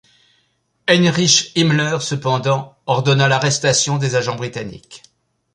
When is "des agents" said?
3.99-4.33